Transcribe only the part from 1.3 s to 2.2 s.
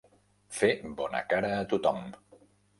cara a tothom.